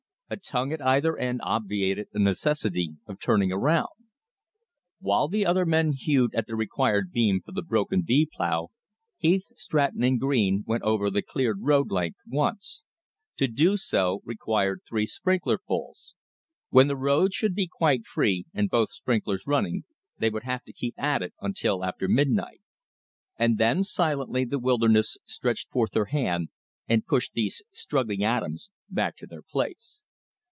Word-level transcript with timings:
A 0.33 0.37
tongue 0.37 0.71
at 0.71 0.81
either 0.81 1.17
end 1.17 1.41
obviated 1.43 2.07
the 2.13 2.19
necessity 2.19 2.93
of 3.05 3.19
turning 3.19 3.51
around. 3.51 3.89
While 5.01 5.27
the 5.27 5.45
other 5.45 5.65
men 5.65 5.91
hewed 5.91 6.33
at 6.33 6.47
the 6.47 6.55
required 6.55 7.11
beam 7.11 7.41
for 7.41 7.51
the 7.51 7.61
broken 7.61 8.05
V 8.05 8.29
plow, 8.31 8.69
Heath, 9.17 9.43
Stratton, 9.55 10.05
and 10.05 10.21
Green 10.21 10.63
went 10.65 10.83
over 10.83 11.09
the 11.09 11.21
cleared 11.21 11.57
road 11.63 11.91
length 11.91 12.19
once. 12.25 12.85
To 13.39 13.47
do 13.49 13.75
so 13.75 14.21
required 14.23 14.83
three 14.87 15.05
sprinklerfuls. 15.05 16.13
When 16.69 16.87
the 16.87 16.95
road 16.95 17.33
should 17.33 17.53
be 17.53 17.67
quite 17.67 18.05
free, 18.07 18.45
and 18.53 18.69
both 18.69 18.93
sprinklers 18.93 19.43
running, 19.45 19.83
they 20.19 20.29
would 20.29 20.43
have 20.43 20.63
to 20.63 20.71
keep 20.71 20.95
at 20.97 21.21
it 21.21 21.33
until 21.41 21.83
after 21.83 22.07
midnight. 22.07 22.61
And 23.37 23.57
then 23.57 23.83
silently 23.83 24.45
the 24.45 24.59
wilderness 24.59 25.17
stretched 25.25 25.69
forth 25.71 25.93
her 25.93 26.05
hand 26.05 26.47
and 26.87 27.05
pushed 27.05 27.33
these 27.33 27.63
struggling 27.73 28.23
atoms 28.23 28.69
back 28.89 29.17
to 29.17 29.27
their 29.27 29.41
place. 29.43 30.03